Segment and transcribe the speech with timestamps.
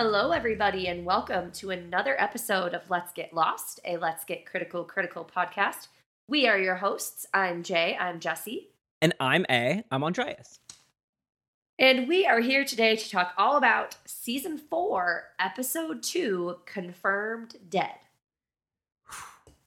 [0.00, 4.84] Hello, everybody, and welcome to another episode of Let's Get Lost, a Let's Get Critical
[4.84, 5.88] Critical podcast.
[6.28, 7.26] We are your hosts.
[7.34, 7.96] I'm Jay.
[7.98, 8.68] I'm Jesse.
[9.02, 9.82] And I'm A.
[9.90, 10.60] I'm Andreas.
[11.80, 17.96] And we are here today to talk all about season four, episode two Confirmed Dead.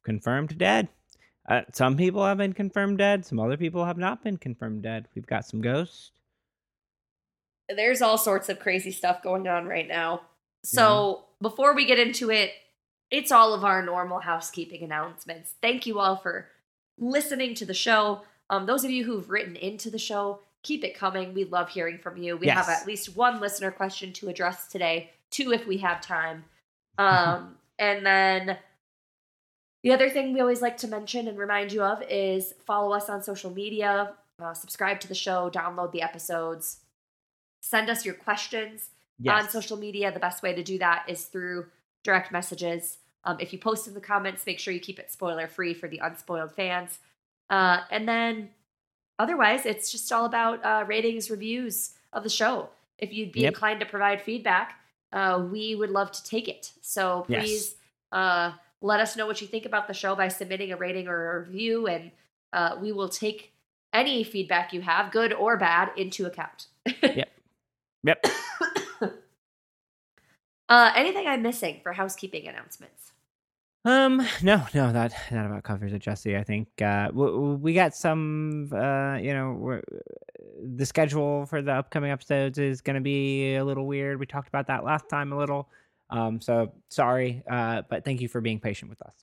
[0.04, 0.88] Confirmed dead.
[1.50, 3.26] Uh, some people have been confirmed dead.
[3.26, 5.10] Some other people have not been confirmed dead.
[5.14, 6.12] We've got some ghosts.
[7.76, 10.22] There's all sorts of crazy stuff going on right now.
[10.64, 12.52] So before we get into it,
[13.10, 15.56] it's all of our normal housekeeping announcements.
[15.62, 16.48] Thank you all for
[16.98, 18.22] listening to the show.
[18.50, 21.34] Um, those of you who've written into the show, keep it coming.
[21.34, 22.38] We love hearing from you.
[22.38, 26.46] We have at least one listener question to address today, two if we have time.
[26.98, 28.58] Um, and then
[29.84, 33.10] the other thing we always like to mention and remind you of is follow us
[33.10, 36.78] on social media, uh, subscribe to the show, download the episodes,
[37.72, 38.90] send us your questions
[39.28, 40.12] on social media.
[40.12, 41.68] The best way to do that is through
[42.04, 42.98] direct messages.
[43.24, 45.88] Um, if you post in the comments, make sure you keep it spoiler free for
[45.88, 47.00] the unspoiled fans.
[47.50, 48.50] Uh, and then
[49.20, 52.70] otherwise, it's just all about uh, ratings, reviews of the show.
[52.98, 53.54] If you'd be Yep.
[53.54, 54.80] inclined to provide feedback,
[55.14, 56.72] uh, we would love to take it.
[56.82, 57.42] So Yes.
[57.42, 57.76] please
[58.12, 61.38] uh, let us know what you think about the show by submitting a rating or
[61.38, 62.12] a review, and
[62.54, 63.54] uh, we will take
[63.94, 66.68] any feedback you have, good or bad, into account.
[67.04, 67.30] Yep.
[70.70, 73.12] Uh, anything I'm missing for housekeeping announcements?
[73.84, 74.26] Um.
[74.42, 74.64] No.
[74.74, 74.94] No.
[74.94, 76.38] That that about covers it, Jesse.
[76.38, 78.70] I think uh, w- w- we got some.
[78.72, 79.18] Uh.
[79.18, 79.82] You know, we're,
[80.64, 84.18] the schedule for the upcoming episodes is going to be a little weird.
[84.18, 85.68] We talked about that last time a little.
[86.10, 86.40] Um.
[86.40, 87.44] So sorry.
[87.52, 87.82] Uh.
[87.90, 89.16] But thank you for being patient with us.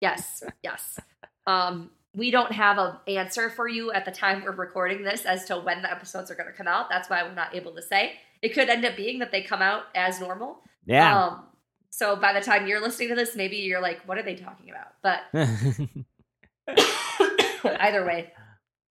[0.00, 0.98] Yes, yes.
[1.46, 5.44] Um, we don't have an answer for you at the time we're recording this as
[5.46, 6.88] to when the episodes are going to come out.
[6.88, 8.12] That's why we're not able to say.
[8.40, 10.60] It could end up being that they come out as normal.
[10.86, 11.26] Yeah.
[11.26, 11.44] Um,
[11.90, 14.70] so by the time you're listening to this, maybe you're like, "What are they talking
[14.70, 15.22] about?" But
[17.80, 18.32] either way,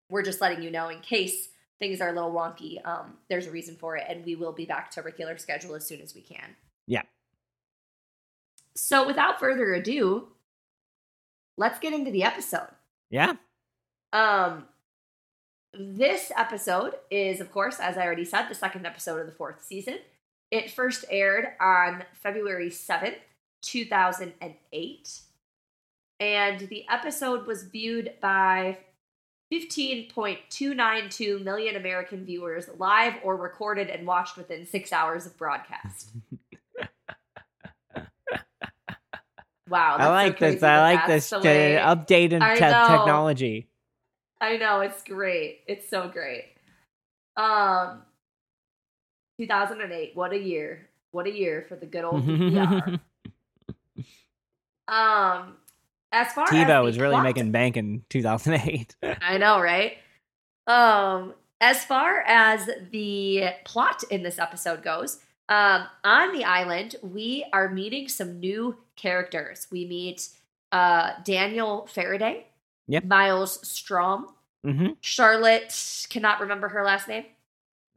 [0.10, 1.50] we're just letting you know in case
[1.80, 2.86] things are a little wonky.
[2.86, 5.86] Um, there's a reason for it, and we will be back to regular schedule as
[5.86, 6.56] soon as we can.
[6.88, 7.04] Yeah.
[8.76, 10.30] So without further ado,
[11.58, 12.70] let's get into the episode.
[13.10, 13.34] Yeah.
[14.14, 14.66] Um,
[15.74, 19.64] this episode is, of course, as I already said, the second episode of the fourth
[19.64, 20.00] season.
[20.52, 23.18] It first aired on February 7th,
[23.62, 25.20] 2008.
[26.20, 28.78] And the episode was viewed by
[29.52, 36.10] 15.292 million American viewers live or recorded and watched within six hours of broadcast.
[39.70, 39.98] Wow.
[39.98, 40.64] I so like crazy this.
[40.64, 43.68] I like this uh, update in te- technology.
[44.40, 45.62] I know it's great.
[45.68, 46.46] It's so great.
[47.38, 48.04] Um,
[49.40, 50.12] 2008.
[50.16, 50.90] What a year!
[51.12, 53.00] What a year for the good old DVR.
[54.88, 55.56] um,
[56.12, 58.96] as far as TiVo was really plot- making bank in 2008.
[59.22, 59.98] I know, right?
[60.68, 65.20] Um, as far as the plot in this episode goes,
[65.50, 69.68] um, on the island, we are meeting some new characters.
[69.72, 70.30] We meet
[70.72, 72.48] uh Daniel Faraday,
[72.88, 73.06] Yep.
[73.06, 74.26] Miles Straume,
[74.64, 77.26] hmm Charlotte cannot remember her last name.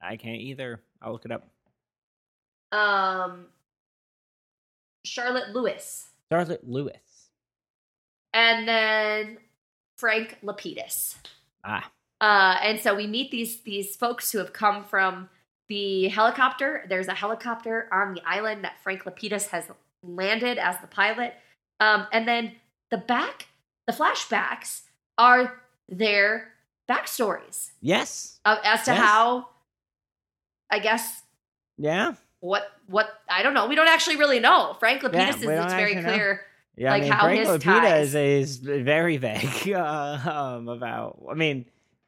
[0.01, 0.81] I can't either.
[1.03, 1.49] I'll look it up.
[2.73, 3.47] Um,
[5.05, 7.31] Charlotte Lewis, Charlotte Lewis.
[8.35, 9.39] and then
[9.97, 11.17] Frank Lapidus.
[11.65, 11.91] Ah.
[12.21, 15.29] Uh, and so we meet these these folks who have come from
[15.69, 16.85] the helicopter.
[16.89, 19.65] There's a helicopter on the island that Frank Lapidus has
[20.03, 21.35] landed as the pilot.
[21.81, 22.53] Um, and then
[22.91, 23.47] the back,
[23.87, 24.83] the flashbacks
[25.17, 26.49] are their
[26.89, 28.41] backstories Yes.
[28.45, 29.01] uh, as to Yes.
[29.01, 29.49] how,
[30.71, 31.23] I guess,
[31.77, 32.15] Yeah.
[32.41, 33.67] what what I don't know.
[33.67, 34.75] We don't actually really know.
[34.81, 36.09] Frank Lapidus Yeah, is it's very actually know.
[36.13, 36.41] clear.
[36.77, 36.91] Yeah.
[36.93, 40.19] Like I mean, how Frank his Lapita ties- is, is very vague uh,
[40.59, 41.23] um, about.
[41.31, 41.67] I mean,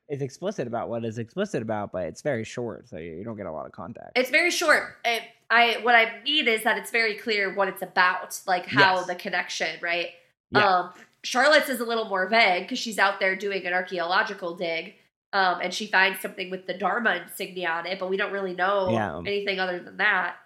[0.09, 3.37] it's explicit about what is explicit about, but it's very short, so you, you don't
[3.37, 4.13] get a lot of context.
[4.17, 4.97] It's very short.
[5.05, 8.97] It, I what I mean is that it's very clear what it's about, like how
[8.97, 9.07] Yes.
[9.07, 10.11] the connection, right?
[10.53, 10.65] Yeah.
[10.67, 10.93] Um,
[11.25, 14.95] Charlotte's is a little more vague because she's out there doing an archaeological dig,
[15.33, 18.55] um, and she finds something with the Dharma insignia on it, but we don't really
[18.55, 19.19] know Yeah.
[19.19, 20.37] anything other than that.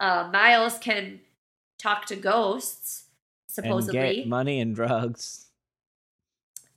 [0.00, 1.20] Uh, Miles can
[1.78, 3.04] talk to ghosts,
[3.56, 5.46] and supposedly, get money and drugs.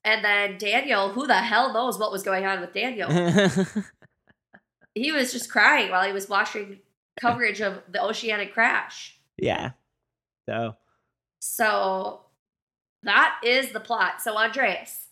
[0.04, 3.10] and then Daniel, who the hell knows what was going on with Daniel?
[4.94, 6.80] he was just crying while he was watching
[7.20, 9.18] coverage of the oceanic crash.
[9.38, 9.72] yeah.
[10.48, 10.76] So
[11.40, 12.22] So
[13.04, 14.22] that is the plot.
[14.22, 15.08] So Andreas,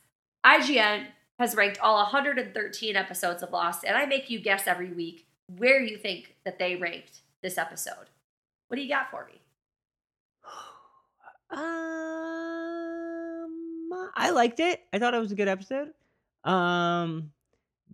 [0.46, 1.08] IGN
[1.40, 5.82] has ranked all 113 episodes of Lost, and I make you guess every week where
[5.82, 8.10] you think that they ranked this episode.
[8.68, 9.42] What do you got for me?
[11.52, 11.62] Um,
[14.16, 14.82] I liked it.
[14.92, 15.94] I thought it was a good episode.
[16.44, 17.32] Um,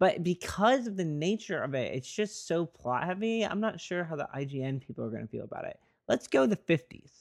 [0.01, 3.45] but because of the nature of it, it's just so plot heavy.
[3.45, 5.80] I'm not sure how the IGN people are going to feel about it.
[6.07, 7.12] Let's go the 50s.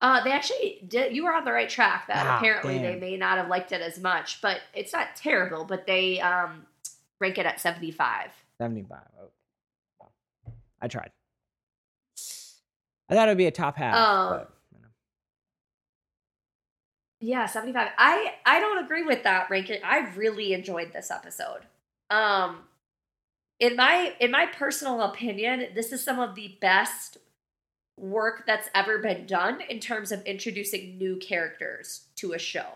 [0.00, 1.16] Uh, they actually did.
[1.16, 2.06] You were on the right track.
[2.06, 5.64] That Ah, apparently they may not have liked it as much, but it's not terrible.
[5.64, 6.66] But they um
[7.20, 8.30] rank it at seventy five.
[8.58, 8.98] 75.
[9.20, 10.02] Oh.
[10.80, 11.10] I tried.
[13.08, 13.94] I thought it would be a top half.
[13.96, 14.30] Oh.
[14.38, 14.61] but.
[17.22, 17.88] Yeah, 75.
[17.96, 19.80] I I don't agree with that ranking.
[19.84, 21.60] I really enjoyed this episode.
[22.10, 22.64] Um
[23.60, 27.18] in my in my personal opinion, this is some of the best
[27.96, 32.66] work that's ever been done in terms of introducing new characters to a show.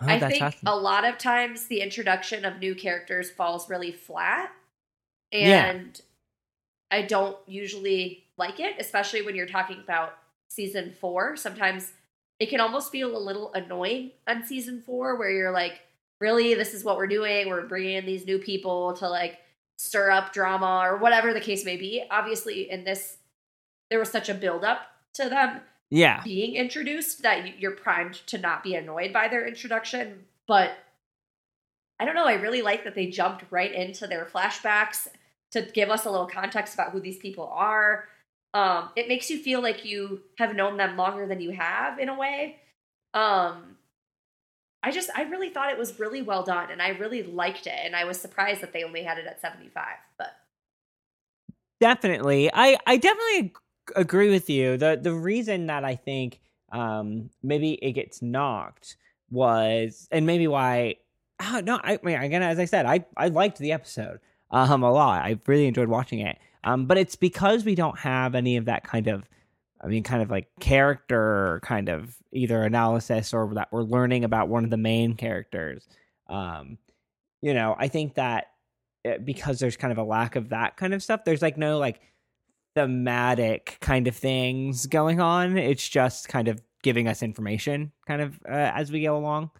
[0.00, 0.60] Oh, I think awesome.
[0.66, 4.50] a lot of times the introduction of new characters falls really flat.
[5.30, 5.66] Yeah.
[5.66, 6.00] And
[6.90, 10.14] I don't usually like it, especially when you're talking about
[10.52, 11.36] season four.
[11.36, 11.92] Sometimes
[12.38, 15.80] it can almost feel a little annoying on season four where you're like,
[16.20, 17.48] really, this is what we're doing.
[17.48, 19.38] We're bringing in these new people to like
[19.76, 22.04] stir up drama or whatever the case may be.
[22.10, 23.18] Obviously, in this,
[23.90, 24.80] there was such a buildup
[25.14, 25.60] to them
[25.90, 26.22] yeah.
[26.22, 30.26] being introduced that you- you're primed to not be annoyed by their introduction.
[30.46, 30.72] But
[31.98, 32.26] I don't know.
[32.26, 35.06] I really like that they jumped right into their flashbacks
[35.52, 38.08] to give us a little context about who these people are.
[38.54, 42.08] Um, it makes you feel like you have known them longer than you have in
[42.08, 42.56] a way.
[43.14, 43.76] Um,
[44.82, 47.78] I just, I really thought it was really well done and I really liked it.
[47.82, 49.84] And I was surprised that they only had it at 75.
[50.18, 50.34] But
[51.82, 52.48] Definitely.
[52.54, 53.54] I I definitely
[53.96, 54.76] agree with you.
[54.76, 56.38] The the reason that I think
[56.70, 58.96] um maybe it gets knocked
[59.32, 60.94] was and maybe why
[61.42, 64.20] oh, no, I mean again as I said, I I liked the episode
[64.52, 65.24] um a lot.
[65.24, 66.38] I really enjoyed watching it.
[66.64, 69.24] Um but it's because we don't have any of that kind of
[69.80, 74.48] I mean kind of like character kind of either analysis or that we're learning about
[74.48, 75.86] one of the main characters.
[76.28, 76.78] Um
[77.40, 78.46] you know, I think that
[79.04, 81.78] uh, because there's kind of a lack of that kind of stuff there's like no
[81.78, 82.00] like
[82.76, 88.38] thematic kind of things going on it's just kind of giving us information kind of
[88.48, 89.50] uh, as we go along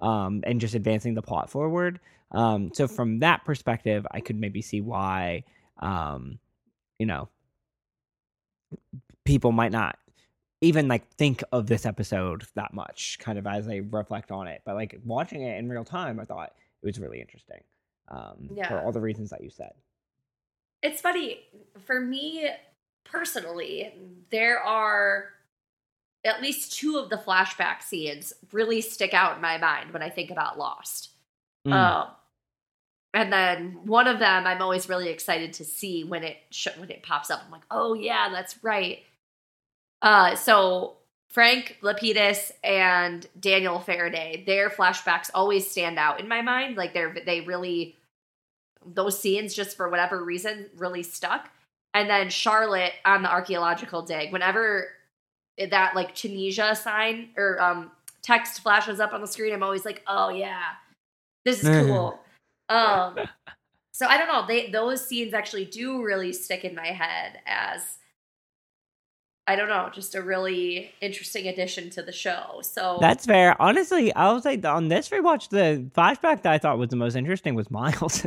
[0.00, 2.00] um and just advancing the plot forward
[2.32, 5.44] um so from that perspective i could maybe see why
[5.78, 6.38] um
[6.98, 7.28] you know
[9.24, 9.98] people might not
[10.60, 14.62] even like think of this episode that much kind of as they reflect on it
[14.64, 16.52] but like watching it in real time i thought
[16.82, 17.60] it was really interesting
[18.08, 18.68] um, Yeah.
[18.68, 19.72] for all the reasons that you said.
[20.82, 21.40] it's funny
[21.84, 22.48] for me
[23.04, 23.92] personally
[24.30, 25.26] there are
[26.24, 30.08] at least two of the flashback scenes really stick out in my mind when i
[30.10, 31.10] think about lost
[31.66, 31.72] Mm.
[31.72, 32.08] um,
[33.12, 36.90] and then one of them i'm always really excited to see when it sh- when
[36.90, 39.00] it pops up i'm like oh yeah that's right
[40.02, 40.94] uh, so
[41.30, 47.16] frank lapidus and daniel faraday their flashbacks always stand out in my mind like they're
[47.26, 47.96] they really
[48.86, 51.50] those scenes just for whatever reason really stuck.
[51.94, 54.88] And then Charlotte on the archaeological dig, whenever
[55.58, 57.90] that like Tunisia sign or um
[58.22, 60.74] text flashes up on the screen, I'm always like, oh yeah,
[61.46, 62.20] this is cool.
[62.68, 63.16] um
[63.92, 67.96] so I don't know, they those scenes actually do really stick in my head as
[69.48, 72.60] I don't know, just a really interesting addition to the show.
[72.62, 73.60] So That's fair.
[73.62, 77.14] Honestly, I was like on this rewatch, the flashback that I thought was the most
[77.14, 78.26] interesting was Miles.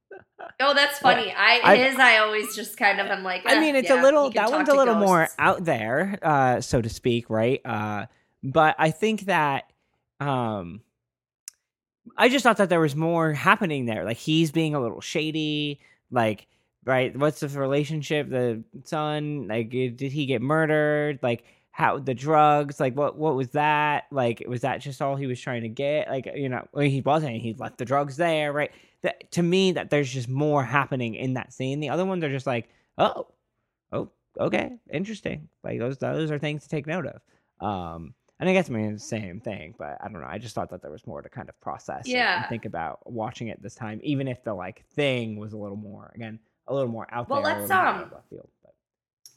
[0.60, 1.32] oh, that's funny.
[1.36, 3.46] I, I- his I always just kind of am like.
[3.46, 6.60] I eh, mean, it's yeah, a little that one's a little more out there, uh,
[6.60, 7.60] so to speak, right?
[7.64, 8.06] Uh,
[8.44, 9.72] but I think that
[10.20, 10.82] um,
[12.16, 14.04] I just thought that there was more happening there.
[14.04, 16.46] Like he's being a little shady, like
[16.84, 17.16] right.
[17.16, 18.28] What's the relationship?
[18.28, 21.20] The son, like, eh, did he get murdered?
[21.22, 22.80] Like how the drugs?
[22.80, 23.16] Like what?
[23.16, 24.04] What was that?
[24.10, 26.08] Like was that just all he was trying to get?
[26.08, 27.36] Like you know, he wasn't.
[27.36, 28.70] He left the drugs there, right?
[29.02, 31.80] That to me, that there's just more happening in that scene.
[31.80, 33.28] The other ones are just like, oh,
[33.92, 35.48] oh, okay, interesting.
[35.64, 37.66] Like those those are things to take note of.
[37.66, 40.26] Um, and I guess I mean the same thing, but I don't know.
[40.26, 42.48] I just thought that there was more to kind of process and- and, Yeah.
[42.48, 46.10] think about watching it this time, even if the like thing was a little more
[46.14, 47.52] again a little more out Well, there.
[47.52, 48.48] Well, let's, little more out um, field.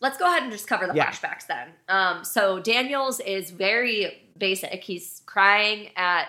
[0.02, 1.10] Let's go ahead and just cover the Yeah.
[1.12, 1.70] flashbacks then.
[1.88, 4.84] Um, so Daniels is very basic.
[4.84, 6.28] He's crying at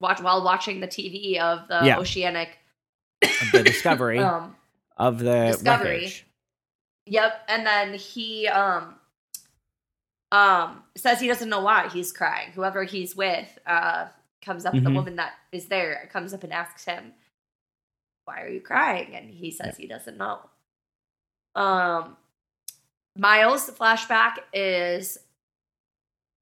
[0.00, 1.98] watch while watching the TV of the Yeah.
[1.98, 2.58] oceanic
[3.52, 4.54] the discovery um,
[4.98, 5.90] of the Discovery.
[5.96, 6.26] wreckage.
[7.06, 8.94] Yep, and then he um
[10.30, 12.52] um says he doesn't know why he's crying.
[12.52, 14.08] Whoever he's with uh
[14.44, 14.94] comes up the Mhm.
[14.94, 17.12] woman that is there comes up and asks him
[18.24, 19.14] why are you crying?
[19.16, 20.50] And he says he doesn't know.
[21.54, 22.18] Um,
[23.16, 25.18] Miles, the flashback is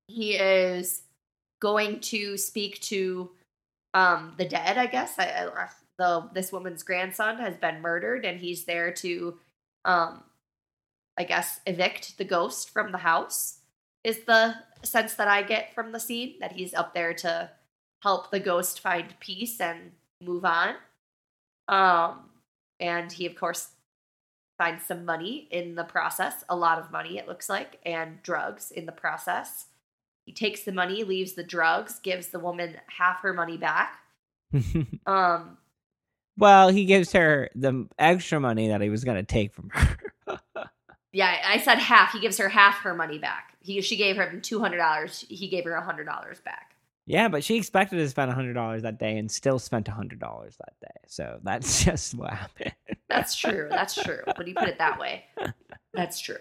[0.09, 1.03] he is
[1.61, 3.31] going to speak to
[3.95, 4.79] um the dead.
[4.79, 9.39] I guess I, I the this woman's grandson has been murdered, and he's there to
[9.85, 10.25] um
[11.17, 13.61] I guess evict the ghost from the house.
[14.07, 17.51] Is the sense that I get from the scene that he's up there to
[18.03, 19.91] help the ghost find peace and
[20.23, 20.75] move on.
[21.69, 22.21] Um,
[22.79, 23.71] and he, of course,
[24.59, 28.71] finds some money in the process, a lot of money, it looks like, and drugs
[28.71, 29.67] in the process.
[30.25, 33.99] He takes the money, leaves the drugs, gives the woman half her money back.
[35.07, 35.59] Um,
[36.39, 39.97] well, he gives her the extra money that he was going to take from her.
[41.13, 42.13] yeah, I said half.
[42.13, 43.56] He gives her half her money back.
[43.67, 45.25] He she gave him two hundred dollars.
[45.29, 46.77] He gave her a hundred dollars back.
[47.05, 50.57] yeah, but she expected to spend hundred dollars that day and still spent hundred dollars
[50.59, 51.01] that day.
[51.09, 52.73] So that's just what happened.
[53.09, 53.67] That's true.
[53.71, 54.21] That's true.
[54.37, 55.25] When you put it that way,
[55.93, 56.39] that's true.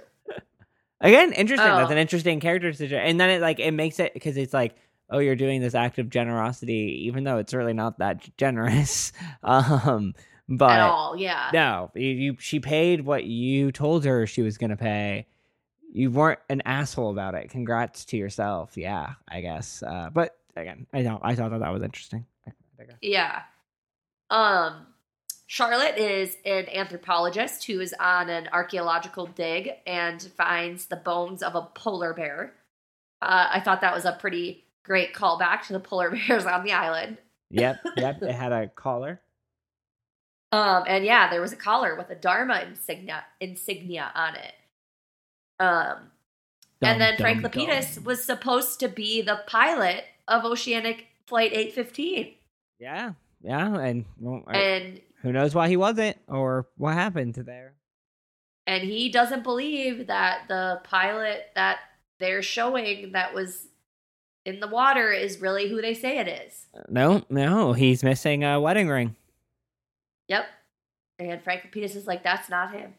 [1.02, 1.68] Again, interesting.
[1.68, 1.92] That's Oh.
[1.92, 4.76] an interesting character situation, and then it like it makes it because it's like,
[5.10, 9.12] oh, you're doing this act of generosity, even though it's really not that generous.
[9.44, 10.14] Um,
[10.48, 11.50] but At all, yeah.
[11.54, 15.28] no, you, you she paid what you told her she was gonna pay.
[15.96, 17.50] You weren't an asshole about it.
[17.50, 18.76] Congrats to yourself.
[18.76, 19.82] Yeah, I guess.
[19.82, 22.26] Uh, but again, I know I thought that, that was interesting.
[23.02, 23.44] Yeah.
[24.30, 24.88] Um
[25.48, 31.56] Charlotte is an anthropologist who is on an archaeological dig and finds the bones of
[31.56, 32.54] a polar bear.
[33.22, 36.74] Uh, I thought that was a pretty great callback to the polar bears on the
[36.74, 37.20] island.
[37.52, 38.22] Yep, yep.
[38.24, 39.22] it had a collar.
[40.52, 44.54] Um, and yeah, there was a collar with a Dharma insignia insignia on it.
[45.60, 46.12] Um,
[46.82, 48.04] and Dum, then Frank Lapidus dum.
[48.04, 52.34] was supposed to be the pilot of Oceanic Flight 815.
[52.80, 57.74] Yeah, yeah, and well, And who knows why he wasn't or what happened to there.
[58.68, 61.78] and he doesn't believe that the pilot that
[62.20, 63.68] they're showing that was
[64.46, 66.68] in the water is really who they say it is.
[66.90, 69.16] No, no, he's missing a wedding ring.
[70.28, 70.46] Yep.
[71.20, 72.94] And Frank Lapidus is like, that's not him.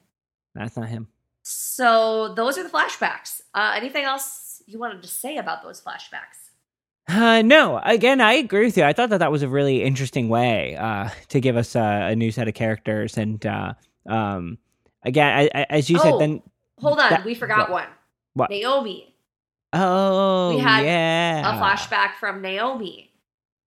[0.54, 1.08] That's not him.
[1.48, 3.40] So those are the flashbacks.
[3.54, 6.50] Uh, anything else you wanted to say about those flashbacks?
[7.08, 8.82] Uh, no, again, I agree with you.
[8.82, 12.16] I thought that that was a really interesting way uh, to give us uh, a
[12.16, 13.74] new set of characters, and uh,
[14.08, 14.58] um,
[15.04, 16.18] again, I, I, as you said, Oh.
[16.18, 16.42] then
[16.80, 17.70] Hold on, That- we forgot what?
[17.70, 17.88] one.
[18.34, 18.50] What?
[18.50, 19.14] Naomi.
[19.72, 23.12] oh, We had yeah, a flashback from Naomi.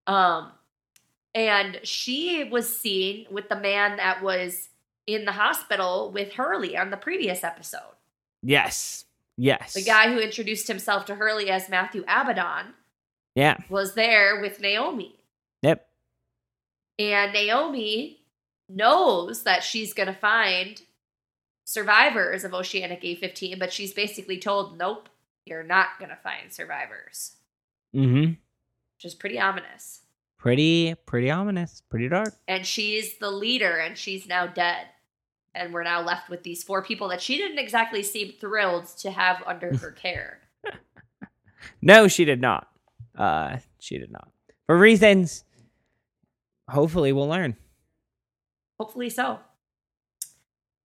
[0.06, 0.52] Um,
[1.34, 4.68] and she was seen with the man that was
[5.06, 7.94] in the hospital with Hurley on the previous episode.
[8.42, 9.04] Yes,
[9.36, 12.74] yes, The guy who introduced himself to Hurley as Matthew Abaddon
[13.34, 15.16] Yeah, was there with Naomi.
[15.62, 15.88] yep,
[16.98, 18.20] And Naomi
[18.68, 20.80] knows that she's going to find
[21.64, 25.08] survivors of Oceanic 815, but she's basically told, nope,
[25.44, 27.32] you're not going to find survivors,
[27.94, 28.32] mm-hmm.
[28.32, 30.00] which is pretty ominous.
[30.40, 32.32] Pretty, pretty ominous, pretty dark.
[32.48, 34.86] and she's the leader and she's now dead
[35.54, 39.10] and we're now left with these four people that she didn't exactly seem thrilled to
[39.10, 40.40] have under her care
[41.82, 42.68] No, she did not.
[43.14, 44.30] Uh, she did not
[44.66, 45.44] for reasons.
[46.70, 47.56] Hopefully, we'll learn.
[48.78, 49.40] hopefully so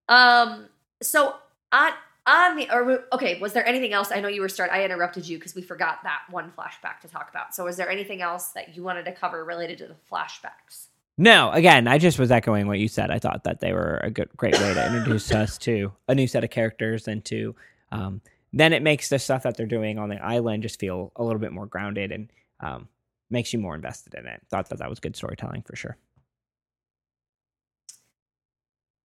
[0.09, 0.67] um
[1.01, 1.35] so
[1.71, 1.91] on
[2.27, 5.27] on the or okay was there anything else i know you were start i interrupted
[5.27, 8.48] you because we forgot that one flashback to talk about so was there anything else
[8.48, 12.67] that you wanted to cover related to the flashbacks No, again, I just was echoing
[12.67, 13.10] what you said.
[13.10, 16.27] I thought that they were a good, great way to introduce us to a new
[16.27, 17.55] set of characters and to
[17.91, 21.24] um, then it makes the stuff that they're doing on the island just feel a
[21.24, 22.88] little bit more grounded and um,
[23.29, 24.41] makes you more invested in it.
[24.50, 25.98] Thought that that was good storytelling for sure.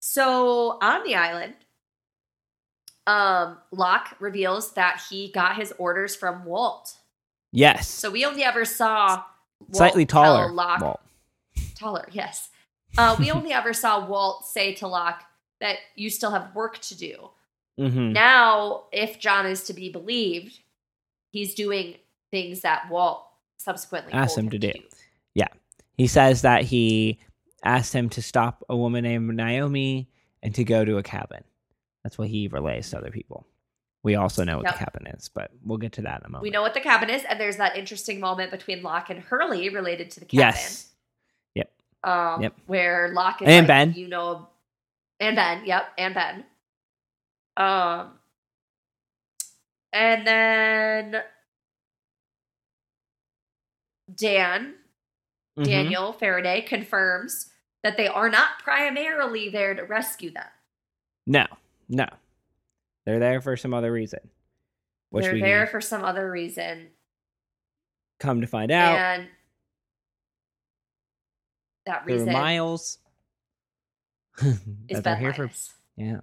[0.01, 1.55] So on the island,
[3.11, 6.97] um, Locke reveals that he got his orders from Walt.
[7.53, 9.25] Yes, So we only ever saw
[9.59, 10.53] Walt slightly taller.
[10.53, 11.01] Locke, Walt.
[11.75, 12.51] taller, yes.
[12.97, 15.25] Uh, we only ever saw Walt say to Locke
[15.61, 17.31] that you still have work to do.
[17.81, 18.13] Mm-hmm.
[18.13, 20.61] Now, if John is to be believed,
[21.31, 21.97] he's doing
[22.31, 23.27] things that Walt
[23.57, 24.73] subsequently Asked told him to do.
[25.35, 25.49] Yeah.
[25.97, 27.19] He says that he
[27.65, 30.09] asked him to stop a woman named Naomi
[30.45, 31.43] and to go to a cabin.
[32.05, 33.47] That's what he relays to other people.
[34.03, 34.73] We also know what Yep.
[34.79, 36.43] the cabin is, but we'll get to that in a moment.
[36.43, 39.69] We know what the cabin is, and there's that interesting moment between Locke and Hurley
[39.69, 40.39] related to the cabin.
[40.39, 40.91] Yes.
[41.55, 41.71] Yep.
[42.05, 42.55] Um, Yep.
[42.67, 43.93] Where Locke is And like, Ben.
[43.93, 44.49] you know,
[45.21, 46.45] and Ben, yep, and Ben.
[47.59, 48.19] Um,
[49.93, 51.23] and then
[54.15, 54.77] Dan,
[55.59, 55.65] Mhm.
[55.65, 57.53] Daniel Faraday confirms
[57.83, 60.49] that they are not primarily there to rescue them.
[61.27, 61.47] No,
[61.91, 62.07] no,
[63.05, 64.21] they're there for some other reason,
[65.11, 66.89] which They're there for some other reason.
[68.21, 69.29] come to find out And
[71.87, 72.99] that reason Miles.
[74.89, 75.51] is Ben here for
[75.97, 76.21] yeah.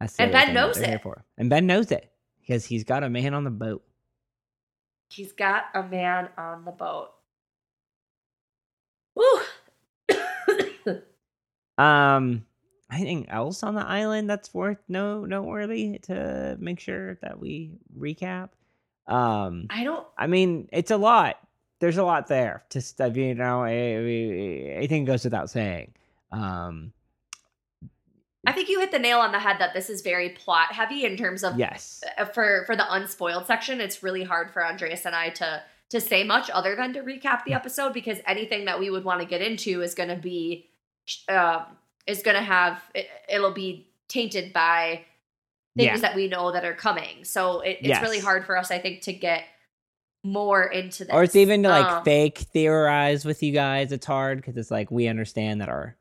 [0.00, 1.02] That's And Ben knows it.
[1.02, 1.24] for.
[1.38, 2.10] and Ben knows it
[2.40, 3.84] because he's got a man on the boat.
[5.10, 7.10] He's got a man on the boat.
[9.14, 9.24] Woo!
[11.78, 12.44] Um,
[12.92, 18.50] anything else on the island that's worth no noteworthy to make sure that we recap?
[19.06, 21.38] Um, I don't I mean, it's a lot.
[21.80, 22.64] There's a lot there.
[22.74, 25.94] Uh, you know, I think it goes without saying.
[26.32, 26.92] Um,
[28.46, 31.04] I think you hit the nail on the head that this is very plot heavy
[31.04, 33.80] in terms of yes, uh, for for the unspoiled section.
[33.80, 37.44] It's really hard for Andreas and I to to say much other than to recap
[37.44, 40.68] the episode because anything that we would want to get into is going to be
[41.28, 41.64] um
[42.08, 45.04] is going to have it, it'll be tainted by
[45.76, 45.96] things Yeah.
[45.98, 47.22] that we know that are coming.
[47.24, 49.44] So it, it's really hard for us, I think, to get
[50.24, 51.14] more into this.
[51.14, 53.92] or it's even to like Um, fake theorize with you guys.
[53.92, 55.96] It's hard because it's like we understand that our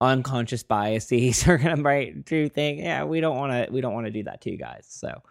[0.00, 2.78] unconscious biases are gonna right do thing.
[2.78, 3.72] Yeah, we don't want to.
[3.72, 4.86] We don't want to do that to you guys.
[4.88, 5.22] So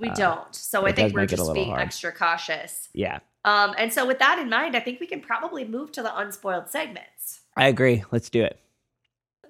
[0.00, 0.54] We uh, don't.
[0.54, 1.82] So I think we're make it a just being hard.
[1.82, 2.88] extra cautious.
[2.92, 6.02] yeah, Um, and so with that in mind, I think we can probably move to
[6.02, 7.40] the unspoiled segments.
[7.56, 8.04] I agree.
[8.10, 8.58] Let's do it.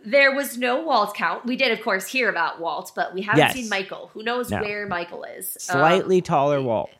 [0.05, 1.45] There was no Walt count.
[1.45, 3.55] We did, of course, hear about Walt, but we haven't Yes.
[3.55, 4.09] seen Michael.
[4.15, 4.61] Who knows No.
[4.61, 5.57] where Michael is?
[5.71, 6.91] Um, Slightly taller Walt.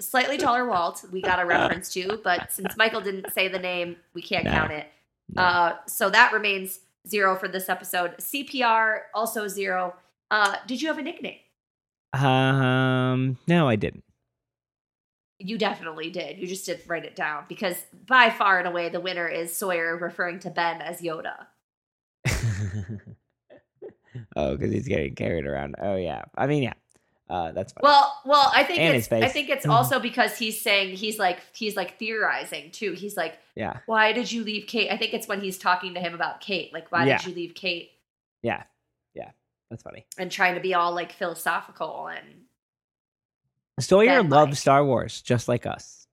[0.00, 1.04] slightly taller Walt.
[1.12, 4.50] We got a reference to, but since Michael didn't say the name, we can't No.
[4.52, 4.86] count it.
[5.34, 5.42] No.
[5.42, 8.14] Uh, so that remains zero for this episode.
[8.18, 9.94] CPR also zero.
[10.30, 11.38] Uh, did you have a nickname?
[12.14, 14.04] Um, no, I didn't.
[15.40, 16.38] You definitely did.
[16.38, 19.96] You just didn't write it down because by far and away the winner is Sawyer
[19.96, 21.46] referring to Ben as Yoda.
[24.36, 25.76] oh, because he's getting carried around.
[25.80, 26.24] Oh yeah.
[26.36, 26.74] I mean, yeah.
[27.30, 27.82] Uh, that's fine.
[27.82, 29.12] Well, well, I think And it's.
[29.12, 32.92] I think it's also because he's saying he's like he's like theorizing too.
[32.92, 34.90] He's like, yeah, why did you leave Kate?
[34.90, 36.72] I think it's when he's talking to him about Kate.
[36.72, 37.18] Like, why Yeah.
[37.18, 37.90] did you leave Kate?
[38.42, 38.62] yeah,
[39.14, 39.30] yeah.
[39.68, 40.06] That's funny.
[40.16, 42.44] And trying to be all like philosophical and
[43.78, 44.58] Sawyer loves like.
[44.58, 46.06] Star Wars just like us.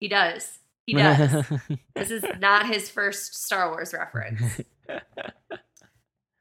[0.00, 0.58] he does.
[0.86, 1.44] He does.
[1.94, 4.40] this is not his first Star Wars reference.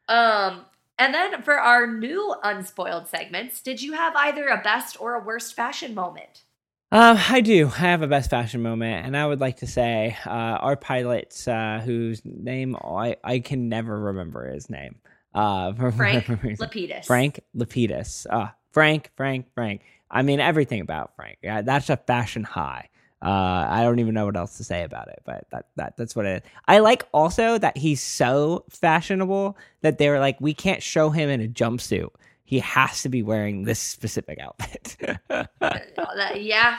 [0.08, 0.66] Um,
[0.98, 5.24] and then for our new unspoiled segments, did you have either a best or a
[5.24, 6.44] worst fashion moment?
[6.92, 7.68] Um, I do.
[7.68, 11.46] I have a best fashion moment, and I would like to say uh, our pilot,
[11.48, 14.98] uh, whose name I, I can never remember his name.
[15.34, 16.26] Uh, Frank.
[16.28, 17.06] Lapidus.
[17.06, 18.28] Frank Lapidus.
[18.30, 19.82] Uh, Frank, Frank, Frank.
[20.10, 21.40] I mean everything about Frank.
[21.42, 22.90] Yeah, that's a fashion high.
[23.26, 26.16] Uh, I don't even know what else to say about it, but that, that that's
[26.16, 26.52] what it is.
[26.68, 31.42] I like also that he's so fashionable that they're like, we can't show him in
[31.42, 32.10] a jumpsuit.
[32.44, 34.98] He has to be wearing this specific outfit.
[35.30, 36.78] Uh, yeah.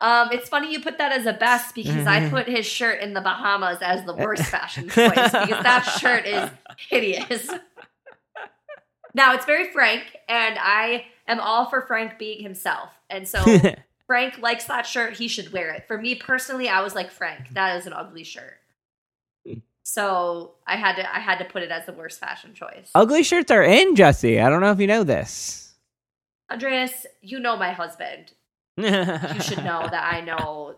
[0.00, 3.14] Um, it's funny you put that as a best because I put his shirt in
[3.14, 6.50] the Bahamas as the worst fashion choice because that shirt is
[6.88, 7.50] hideous.
[9.12, 12.90] Now it's very Frank, and I am all for Frank being himself.
[13.10, 13.42] And so
[14.06, 15.86] Frank likes that shirt, he should wear it.
[15.86, 17.54] For me personally, I was like, Frank, mm-hmm.
[17.54, 18.58] that is an ugly shirt.
[19.46, 19.62] Mm.
[19.82, 22.90] So I had to I had to put it as the worst fashion choice.
[22.94, 24.40] Ugly shirts are in, Jesse.
[24.40, 25.74] I don't know if you know this.
[26.50, 28.32] Andreas, you know my husband.
[28.76, 30.76] you You should know that I know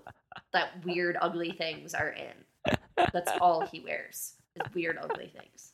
[0.52, 2.76] that weird, ugly things are in.
[3.12, 5.72] That's all he wears is weird, ugly things.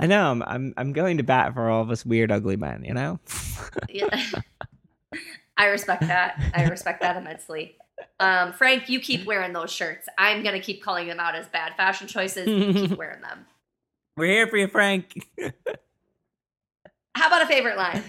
[0.00, 0.30] I know.
[0.30, 2.84] I'm, I'm I'm going to bat for all of us weird, ugly men.
[2.84, 3.20] You know.
[3.88, 4.08] Yeah.
[5.58, 6.40] I respect that.
[6.54, 7.76] I respect that immensely.
[8.20, 10.08] Um, Frank, you keep wearing those shirts.
[10.16, 12.46] I'm gonna keep calling them out as bad fashion choices.
[12.48, 13.44] You keep wearing them.
[14.16, 15.26] We're here for you, Frank.
[17.14, 18.02] How about a favorite line?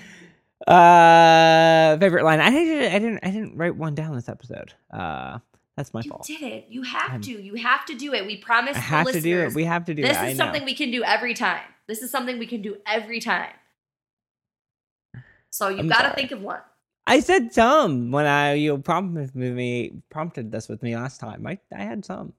[0.67, 2.39] Uh, favorite line.
[2.39, 2.93] I didn't.
[2.93, 3.19] I didn't.
[3.23, 4.73] I didn't write one down this episode.
[4.93, 5.39] Uh,
[5.75, 6.29] that's my You fault.
[6.29, 6.65] You did it.
[6.69, 7.31] You have I'm- to.
[7.31, 8.25] You have to do it.
[8.27, 8.77] We promise.
[8.77, 9.53] I have to do it.
[9.55, 10.19] We have to do this it.
[10.19, 11.63] I is something we can do every time.
[11.87, 13.49] This is something we can do every time.
[15.49, 16.59] So you I'm got to think of one.
[17.09, 21.45] I said some when I you prompted me prompted this with me last time.
[21.47, 22.33] I I had some.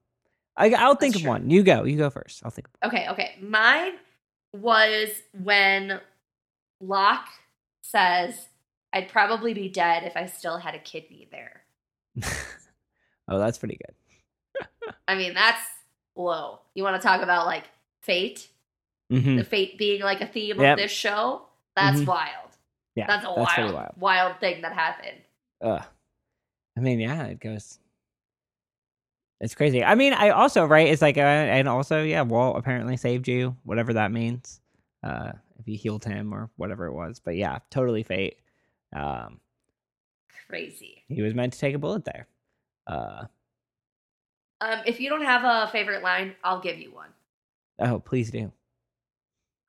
[0.56, 1.30] I I'll think That's of true.
[1.30, 1.50] one.
[1.50, 1.85] You go.
[1.85, 2.42] You go first.
[2.44, 2.68] I'll think.
[2.85, 3.37] Okay, okay.
[3.40, 3.94] Mine
[4.54, 5.09] was
[5.42, 6.00] when
[6.80, 7.28] Locke
[7.83, 8.48] says,
[8.92, 11.62] I'd probably be dead if I still had a kidney there.
[13.28, 14.92] oh, that's pretty good.
[15.09, 15.62] I mean, that's
[16.16, 16.61] low.
[16.74, 17.64] You want to talk about like
[18.02, 18.48] fate?
[19.11, 20.78] hmm The fate being like a theme Yep.
[20.78, 21.46] of this show?
[21.76, 22.06] That's Mhm.
[22.06, 22.49] wild.
[23.00, 23.92] Yeah, That's a that's wild, wild.
[23.98, 25.18] wild thing that happened.
[25.62, 25.82] Ugh.
[26.76, 27.78] I mean, yeah, it goes.
[29.40, 29.82] It's crazy.
[29.82, 30.88] I mean, I also right.
[30.88, 32.22] It's like, uh, and also, yeah.
[32.22, 34.60] Walt apparently saved you, whatever that means.
[35.02, 38.36] Uh, if he healed him or whatever it was, but yeah, totally fate.
[38.94, 39.40] Um,
[40.48, 41.04] Crazy.
[41.08, 42.26] he was meant to take a bullet there.
[42.86, 43.24] Uh,
[44.60, 47.08] Um, if you don't have a favorite line, I'll give you one.
[47.78, 48.52] oh, please do.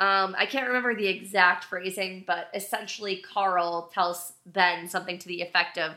[0.02, 5.44] Um, I can't remember the exact phrasing, but essentially, Carl tells Ben something to the
[5.44, 5.92] effect of,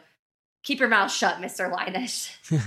[0.62, 2.37] "Keep your mouth shut, Mister Linus."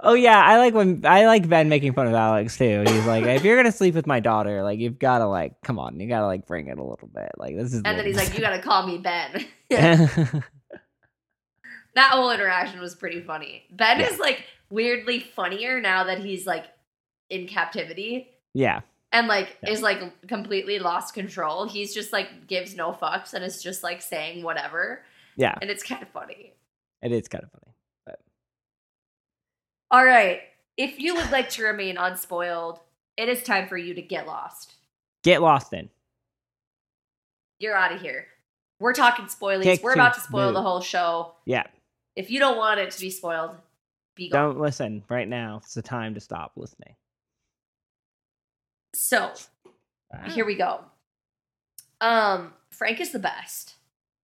[0.00, 2.84] oh yeah, I like when I like Ben making fun of Alex too.
[2.86, 5.78] He's like, if you're gonna sleep with my daughter, like you've got to like, come
[5.78, 7.30] on, you gotta like bring it a little bit.
[7.38, 7.80] Like this is.
[7.86, 10.42] And then he's like, "You gotta call me Ben." that
[12.10, 13.62] whole interaction was pretty funny.
[13.70, 14.10] Ben Yeah.
[14.10, 16.66] is like weirdly funnier now that he's like
[17.30, 18.80] in captivity yeah,
[19.12, 19.70] and like Yeah.
[19.70, 21.66] is like completely lost control.
[21.68, 25.02] He's just like gives no fucks and is just like saying whatever,
[25.36, 25.54] yeah.
[25.60, 26.54] and it's kind of funny.
[27.02, 27.74] It is kind of funny.
[28.06, 28.20] But
[29.90, 30.40] All right.
[30.76, 32.80] If you would like to remain unspoiled,
[33.16, 34.74] it is time for you to get lost.
[35.22, 35.90] Get lost then.
[37.60, 38.26] You're out of here.
[38.80, 39.82] We're talking spoilies.
[39.82, 40.54] We're about to spoil move.
[40.54, 41.34] the whole show.
[41.44, 41.64] Yeah.
[42.16, 43.52] If you don't want it to be spoiled,
[44.16, 44.54] be gone.
[44.54, 45.60] Don't listen right now.
[45.62, 46.94] It's the time to stop listening.
[48.94, 49.32] So
[50.14, 50.28] Ah.
[50.30, 50.80] here we go.
[52.00, 53.74] Um, Frank is the best.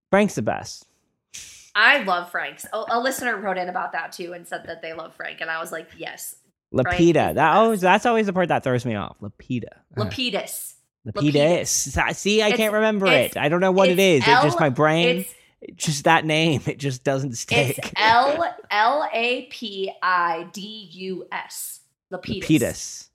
[0.09, 0.85] Frank's the best.
[1.73, 2.65] I love Frank's.
[2.73, 5.49] A, a listener wrote in about that too and said that they love Frank, and
[5.49, 6.35] I was like, yes,
[6.73, 7.33] Lapita.
[7.35, 9.17] That always that's always the part that throws me off.
[9.21, 9.63] Lapita.
[9.97, 10.73] Uh, Lapidus.
[11.07, 12.15] Lapidus.
[12.15, 13.35] See, I It's- can't remember it.
[13.37, 14.23] I don't know what it's is.
[14.27, 15.25] It's just my brain.
[15.61, 16.61] It's just that name.
[16.65, 17.77] It just doesn't stick.
[17.77, 21.81] it's L L A P I D U S.
[22.11, 22.43] Lapidus.
[22.43, 23.07] Lapidus.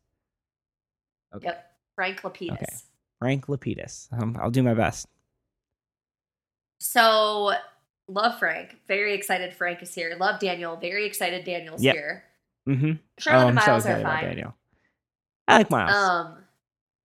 [1.36, 1.46] Okay.
[1.46, 1.70] Yep.
[1.94, 2.52] Frank Lapidus.
[2.52, 2.66] Okay.
[3.18, 4.08] Frank Lapidus.
[4.12, 5.06] Um, I'll do my best.
[6.80, 7.52] So
[8.08, 8.76] love Frank.
[8.88, 10.14] Very excited Frank is here.
[10.18, 10.76] Love Daniel.
[10.76, 11.94] Very excited Daniel's Yep.
[11.94, 12.24] here.
[12.68, 12.92] Mm-hmm.
[13.18, 14.24] Charlotte oh, and I'm so Miles are fine.
[14.24, 14.54] Daniel.
[15.48, 15.94] I like Miles.
[15.94, 16.38] Um,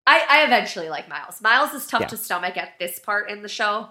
[0.07, 1.41] I I eventually like Miles.
[1.41, 2.07] Miles is tough Yeah.
[2.07, 3.87] to stomach at this part in the show.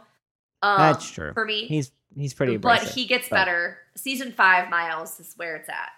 [0.62, 1.32] Um, That's true.
[1.32, 1.66] for me.
[1.66, 3.78] he's he's pretty but he gets but- better.
[3.96, 5.90] Season five, Miles is where it's at.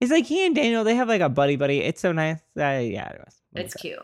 [0.00, 0.84] It's like he and Daniel.
[0.84, 1.80] They have like a buddy buddy.
[1.80, 2.38] It's so nice.
[2.56, 3.39] Uh, yeah, it was.
[3.54, 3.98] It's cute.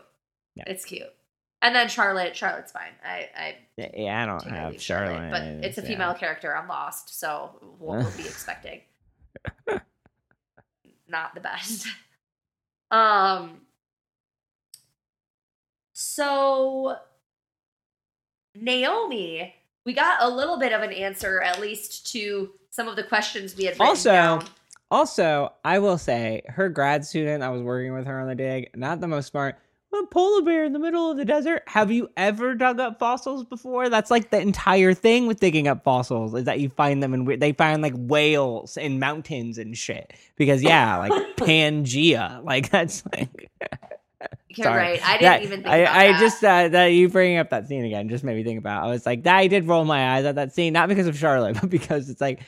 [0.55, 0.63] Yeah.
[0.67, 1.13] It's cute.
[1.61, 2.35] And then Charlotte.
[2.35, 2.91] Charlotte's fine.
[3.03, 5.87] I I Yeah, yeah, I don't have leave Charlotte, but it's a yeah.
[5.87, 6.55] female character.
[6.55, 8.81] I'm lost, so what we'll be expecting?
[11.07, 11.87] Not the best.
[12.89, 13.63] Um.
[15.91, 16.95] So
[18.55, 19.55] Naomi,
[19.85, 23.55] we got a little bit of an answer, at least to some of the questions
[23.55, 23.75] we had.
[23.79, 24.45] Also, down.
[24.89, 28.69] Also, I will say, her grad student, I was working with her on the dig,
[28.75, 29.57] not the most smart.
[29.93, 31.63] A polar bear in the middle of the desert.
[31.67, 33.89] Have you ever dug up fossils before?
[33.89, 37.27] That's like the entire thing with digging up fossils is that you find them and.
[37.41, 40.13] They find like whales in mountains and shit.
[40.35, 43.49] Because yeah, like Pangea, like that's like.
[44.49, 44.77] You're sorry.
[44.77, 45.05] right.
[45.05, 46.19] I didn't That- even think I, about I that.
[46.19, 48.83] just uh, that you bringing up that scene again just made me think about.
[48.83, 51.17] I was like, that I did roll my eyes at that scene, not because of
[51.17, 52.41] Charlotte, but because it's like,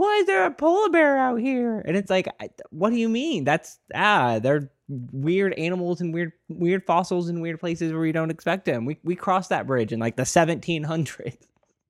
[0.00, 1.80] why is there a polar bear out here?
[1.80, 2.26] And it's like,
[2.70, 3.44] what do you mean?
[3.44, 8.30] That's ah, they're weird animals and weird weird fossils in weird places where you don't
[8.30, 8.86] expect them.
[8.86, 11.36] We we crossed that bridge in like the 1700s.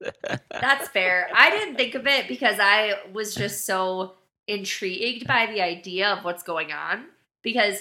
[0.51, 1.29] That's fair.
[1.33, 4.15] I didn't think of it because I was just so
[4.49, 7.05] intrigued by the idea of what's going on.
[7.43, 7.81] Because,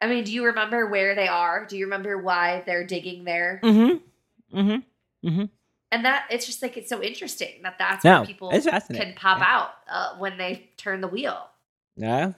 [0.00, 1.66] I mean, do you remember where they are?
[1.66, 3.60] Do you remember why they're digging there?
[3.64, 4.58] Mm-hmm.
[4.58, 5.44] Mm-hmm.
[5.92, 9.38] And that it's just like it's so interesting that that's No, where people can pop
[9.38, 9.44] Yeah.
[9.46, 11.48] out uh, when they turn the wheel.
[11.96, 12.32] Yeah.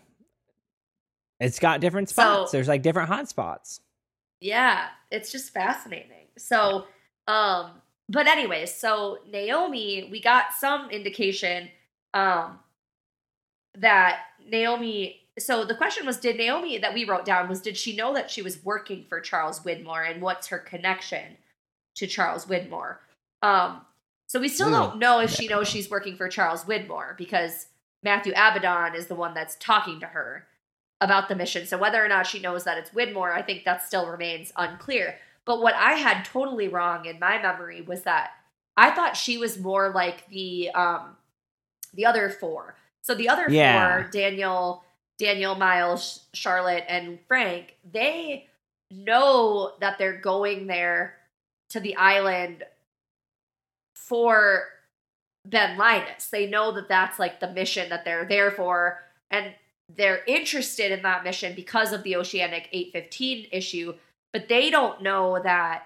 [1.40, 2.52] It's got different So- spots.
[2.52, 3.80] There's like different hot spots.
[4.40, 6.26] Yeah, it's just fascinating.
[6.36, 6.86] So,
[7.26, 11.70] um, but anyways, so Naomi, we got some indication
[12.14, 12.58] um
[13.74, 17.94] that Naomi so the question was did Naomi that we wrote down was did she
[17.94, 21.36] know that she was working for Charles Widmore and what's her connection
[21.96, 22.96] to Charles Widmore?
[23.42, 23.82] Um
[24.26, 27.68] so we still don't know if she knows she's working for Charles Widmore because
[28.02, 30.46] Matthew Abaddon is the one that's talking to her
[31.00, 31.66] about the mission.
[31.66, 35.18] So whether or not she knows that it's Widmore, I think that still remains unclear.
[35.46, 38.32] But what I had totally wrong in my memory was that
[38.76, 41.16] I thought she was more like the um
[41.94, 42.76] the other four.
[43.00, 44.02] So the other Yeah.
[44.02, 44.84] four, Daniel,
[45.18, 48.46] Daniel, Miles, Charlotte, and Frank, they
[48.90, 51.16] know that they're going there
[51.70, 52.64] to the island
[54.08, 54.64] for
[55.44, 56.26] Ben Linus.
[56.26, 59.54] They know that that's like the mission that they're there for, and
[59.94, 63.94] they're interested in that mission because of the Oceanic 815 issue,
[64.32, 65.84] but they don't know that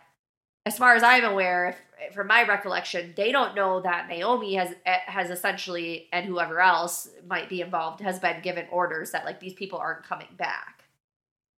[0.65, 4.75] as far as I'm aware, if, from my recollection, they don't know that Naomi has
[4.87, 9.41] eh, has essentially and whoever else might be involved has been given orders that like
[9.41, 10.85] these people aren't coming back.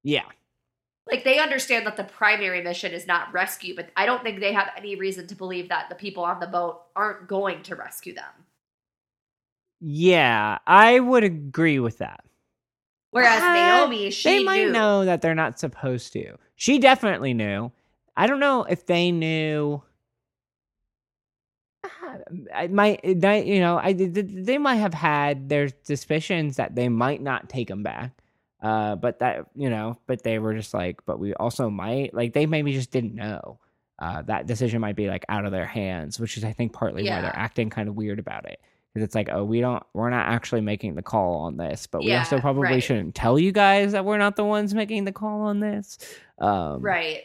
[0.03, 0.25] Yeah.
[1.11, 4.53] Like they understand that the primary mission is not rescue, but I don't think they
[4.55, 8.15] have any reason to believe that the people on the boat aren't going to rescue
[8.15, 8.25] them.
[9.81, 12.25] Yeah, I would agree with that.
[13.11, 14.73] Whereas Uh, Naomi, she they might knew.
[14.73, 16.37] know that they're not supposed to.
[16.57, 17.71] She definitely knew.
[18.17, 19.83] I don't know if they knew.
[22.55, 27.49] I might, you know, I they might have had their suspicions that they might not
[27.49, 28.13] take them back.
[28.65, 32.33] Uh, but that you know, but they were just like, but we also might like
[32.33, 33.59] they maybe just didn't know.
[33.99, 37.05] Uh, that decision might be like out of their hands, which is I think partly
[37.05, 38.59] why they're acting kind of weird about it.
[38.93, 42.03] Because it's like, oh, we don't, we're not actually making the call on this, but
[42.03, 42.83] we Yeah, also probably right.
[42.83, 45.99] shouldn't tell you guys that we're not the ones making the call on this.
[46.39, 47.23] Um, Right.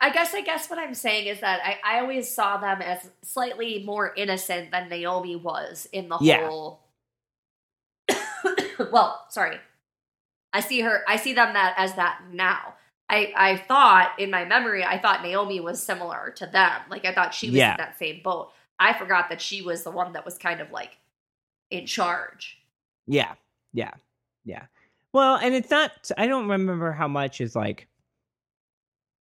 [0.00, 3.08] I guess I guess what I'm saying is that I, I always saw them as
[3.22, 6.48] slightly more innocent than Naomi was in the Yeah.
[6.48, 6.80] whole
[8.92, 9.58] Well, sorry.
[10.52, 12.74] I see her I see them that as that now.
[13.08, 16.80] I, I thought in my memory, I thought Naomi was similar to them.
[16.88, 17.72] Like I thought she was Yeah.
[17.72, 18.52] in that same boat.
[18.78, 20.96] I forgot that she was the one that was kind of like
[21.70, 22.58] in charge.
[23.06, 23.34] Yeah,
[23.72, 23.92] yeah,
[24.44, 24.64] yeah.
[25.12, 26.10] Well, and it's not.
[26.16, 27.86] I don't remember how much is like.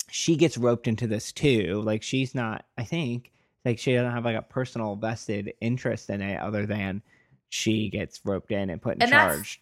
[0.10, 1.82] She gets roped into this too.
[1.84, 2.66] Like she's not.
[2.78, 3.32] I think
[3.66, 7.02] like she doesn't have like a personal vested interest in it, other than
[7.50, 9.62] she gets roped in and put in And charge.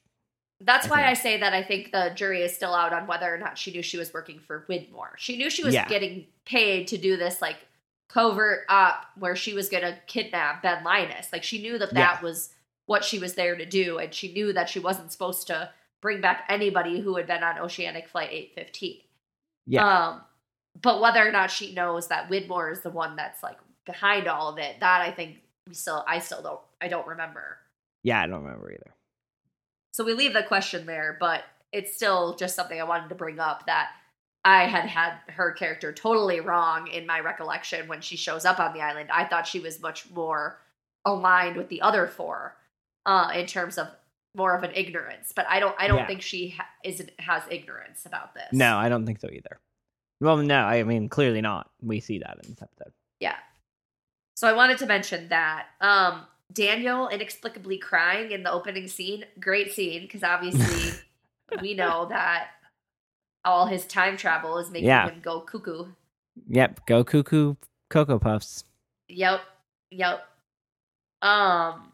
[0.62, 1.08] That's I why think.
[1.10, 3.72] I say that I think the jury is still out on whether or not she
[3.72, 5.17] knew she was working for Widmore.
[5.17, 5.88] She knew she was Yeah.
[5.88, 7.58] getting paid to do this like
[8.10, 11.32] covert op where she was going to kidnap Ben Linus.
[11.32, 12.50] Like she knew that that was
[12.88, 15.69] what she was there to do, and she knew that she wasn't supposed to
[16.02, 19.02] bring back anybody who had been on Oceanic Flight 815.
[19.67, 20.22] Yeah, Um,
[20.82, 24.50] but whether or not she knows that Widmore is the one that's like behind all
[24.50, 27.58] of it, that I think we still, I still don't, I don't remember.
[28.02, 28.22] yeah.
[28.22, 28.91] I don't remember either.
[30.00, 33.38] So we leave the question there, but it's still just something I wanted to bring
[33.38, 33.90] up that
[34.46, 38.72] I had had her character totally wrong in my recollection when she shows up on
[38.74, 39.10] the island.
[39.12, 40.58] I thought she was much more
[41.04, 42.56] aligned with the other four
[43.06, 43.88] uh, in terms of
[44.34, 45.76] more of an ignorance, but I don't.
[45.78, 46.08] I don't Yeah.
[46.08, 48.48] think she ha- isn't has ignorance about this.
[48.54, 49.60] No, I don't think so either.
[50.22, 51.70] Well, no, I mean clearly not.
[51.82, 52.94] We see that in this episode.
[53.20, 53.36] Yeah.
[54.38, 55.66] So I wanted to mention that.
[55.82, 59.26] Um, Daniel inexplicably crying in the opening scene.
[59.40, 61.00] Great scene, because obviously
[61.62, 62.48] we know that
[63.46, 65.10] all his time travel is making Yeah.
[65.10, 65.86] him go cuckoo.
[66.48, 67.56] Yep, go cuckoo,
[67.90, 68.64] cocoa puffs.
[69.08, 69.42] Yep.
[69.92, 70.28] Yep.
[71.22, 71.92] Um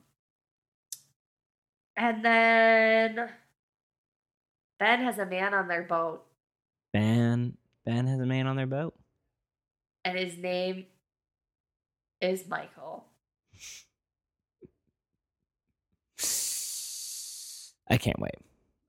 [1.97, 3.29] and then
[4.79, 6.23] Ben has a man on their boat
[6.93, 8.93] Ben, Ben has a man on their boat.
[10.03, 10.85] and his name
[12.21, 13.05] is Michael.
[17.89, 18.35] I can't wait.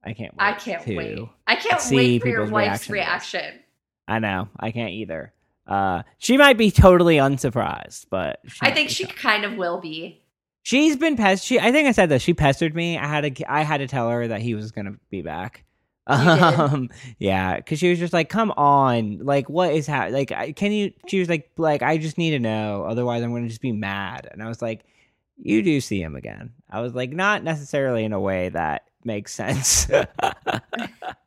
[0.04, 0.42] I can't wait.
[0.44, 1.18] I can't wait.
[1.46, 3.60] I can't see wait for your people's wife's reaction reaction.
[4.08, 4.48] I know.
[4.58, 5.32] I can't either.
[5.66, 9.16] Uh, she might be totally unsurprised, but I think she shocked.
[9.16, 10.22] kind of will be.
[10.62, 11.44] she's been pest.
[11.44, 12.22] She, I think I said this.
[12.22, 12.96] She pestered me.
[12.96, 13.52] I had to.
[13.52, 15.64] I had to tell her that he was gonna be back.
[16.08, 20.14] Um, yeah, because she was just like, "Come on, like, what is happening?
[20.14, 23.32] Like, I- can you?" She was like, "Like, I just need to know, otherwise, I'm
[23.32, 24.84] gonna just be mad." And I was like,
[25.36, 29.32] "You do see him again." I was like, not necessarily in a way that makes
[29.34, 29.88] sense.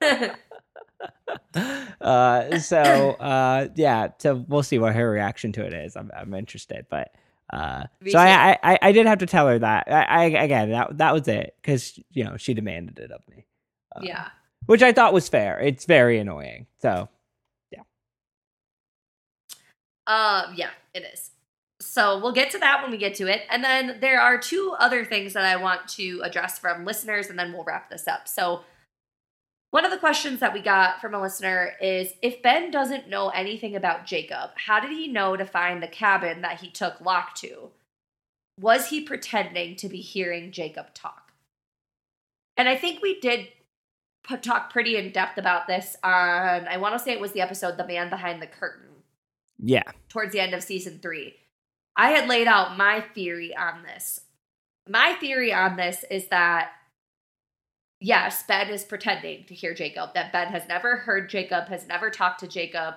[2.01, 6.33] uh so uh yeah so we'll see what her reaction to it is i'm, I'm
[6.33, 7.13] interested but
[7.51, 8.17] uh so.
[8.19, 11.27] I, I I- did have to tell her that i, I again that, that was
[11.27, 13.45] it because you know she demanded it of me
[13.95, 14.27] Uh, yeah.
[14.65, 17.07] which i thought was fair it's very annoying so
[17.71, 17.81] yeah.
[20.07, 21.31] Um, yeah, it is.
[21.81, 23.43] So we'll get to that when we get to it.
[23.49, 27.39] And then there are two other things that I want to address from listeners, and
[27.39, 28.27] then we'll wrap this up.
[28.27, 28.61] So
[29.71, 33.29] one of the questions that we got from a listener is if Ben doesn't know
[33.29, 37.35] anything about Jacob, how did he know to find the cabin that he took Locke
[37.35, 37.69] to?
[38.59, 41.31] Was he pretending to be hearing Jacob talk?
[42.57, 43.47] And I think we did
[44.41, 47.77] talk pretty in depth about this on, I want to say it was the episode
[47.77, 48.87] The Man Behind the Curtain
[49.61, 51.35] yeah towards the end of season three.
[51.99, 54.21] I had laid out my theory on this.
[54.87, 56.71] My theory on this is that,
[57.99, 62.09] yes, Ben is pretending to hear Jacob, that Ben has never heard Jacob, has never
[62.09, 62.95] talked to Jacob,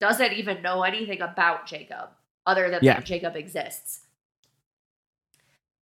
[0.00, 2.10] doesn't even know anything about Jacob
[2.46, 2.94] other than Yeah.
[2.94, 4.06] that Jacob exists.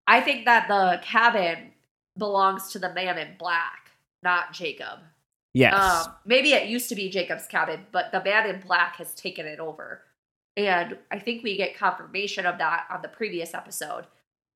[0.06, 1.74] I think that the cabin
[2.16, 3.90] belongs to the man in black,
[4.22, 5.00] not Jacob.
[5.52, 5.74] Yes.
[5.74, 9.44] Um, maybe it used to be Jacob's cabin, but the man in black has taken
[9.44, 10.04] it over.
[10.56, 14.06] And I think we get confirmation of that on the previous episode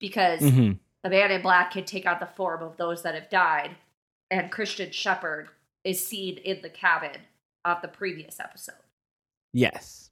[0.01, 0.79] because Mhm.
[1.03, 3.77] the man in black can take on the form of those that have died,
[4.31, 5.51] and Christian Shepherd
[5.85, 7.21] is seen in the cabin
[7.65, 8.83] of the previous episode.
[9.53, 10.11] Yes.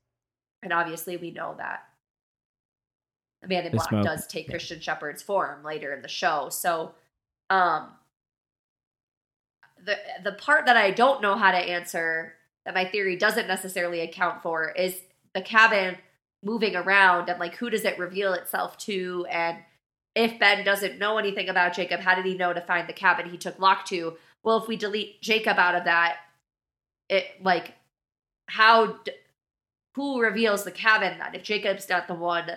[0.62, 1.88] And obviously, we know that
[3.40, 4.52] the man in black does take yeah.
[4.52, 6.48] Christian Shepherd's form later in the show.
[6.48, 6.94] So,
[7.50, 7.98] um,
[9.84, 14.00] the the part that I don't know how to answer that my theory doesn't necessarily
[14.00, 15.02] account for is
[15.34, 15.96] the cabin
[16.42, 19.58] moving around and like who does it reveal itself to and
[20.14, 23.30] if Ben doesn't know anything about Jacob, how did he know to find the cabin
[23.30, 24.18] he took Locke to?
[24.42, 26.16] Well, if we delete Jacob out of that,
[27.08, 27.74] it like
[28.46, 28.98] how
[29.94, 32.50] who reveals the cabin then if Jacob's not the one?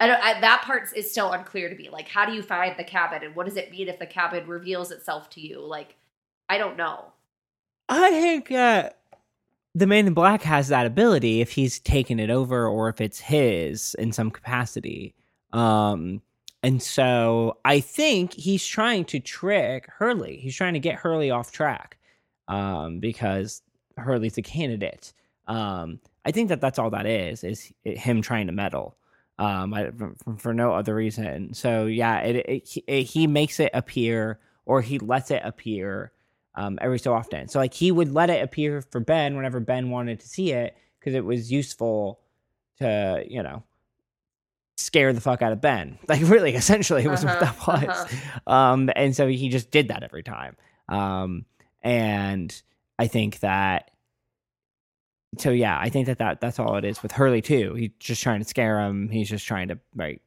[0.00, 0.20] I don't.
[0.22, 1.88] I, that part is still unclear to me.
[1.88, 4.48] Like, how do you find the cabin, and what does it mean if the cabin
[4.48, 5.60] reveals itself to you?
[5.60, 5.94] Like,
[6.48, 7.12] I don't know.
[7.88, 8.90] I think uh,
[9.74, 13.20] the Man in Black has that ability if he's taken it over or if it's
[13.20, 15.14] his in some capacity.
[15.52, 16.20] Um,
[16.62, 20.36] and so I think he's trying to trick Hurley.
[20.36, 21.98] He's trying to get Hurley off track
[22.48, 23.62] um, because
[23.96, 25.12] Hurley's a candidate.
[25.48, 28.96] Um, I think that that's all that is is him trying to meddle.
[29.38, 31.54] Um, I, for, for no other reason.
[31.54, 36.12] So yeah, it, it, it he makes it appear or he lets it appear
[36.54, 37.48] um, every so often.
[37.48, 40.76] So like he would let it appear for Ben whenever Ben wanted to see it
[40.98, 42.20] because it was useful
[42.78, 43.62] to you know
[44.76, 45.98] scare the fuck out of Ben.
[46.08, 48.14] Like really, essentially, it was what that Uh-huh, was.
[48.46, 50.56] Um, and so he just did that every time.
[50.88, 51.44] Um,
[51.82, 52.62] and
[52.98, 53.90] I think that.
[55.38, 57.74] So yeah, I think that, that that's all it is with Hurley too.
[57.74, 59.08] He's just trying to scare him.
[59.08, 60.20] He's just trying to right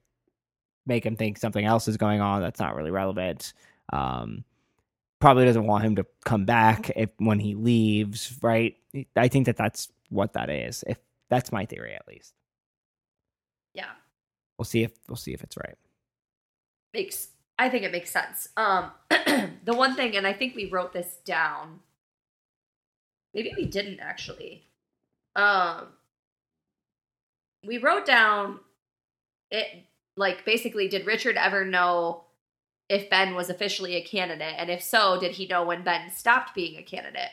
[0.87, 3.53] make him think something else is going on that's not really relevant.
[3.93, 4.43] Um,
[5.25, 8.37] probably doesn't want him to come back if when he leaves.
[8.43, 8.75] Right?
[9.15, 10.83] I think that that's what that is.
[10.85, 10.99] If
[11.31, 12.35] that's my theory, at least.
[13.73, 13.89] Yeah,
[14.59, 15.75] We'll see if we'll see if it's right.
[16.93, 17.29] makes.
[17.57, 18.49] I think it makes sense.
[18.55, 21.79] Um, the one thing, and I think we wrote this down.
[23.33, 24.67] Maybe we didn't actually.
[25.35, 25.87] Um,
[27.65, 28.59] we wrote down
[29.49, 29.85] it
[30.15, 32.25] like basically did Richard ever know
[32.89, 36.53] if Ben was officially a candidate and if so did he know when Ben stopped
[36.53, 37.31] being a candidate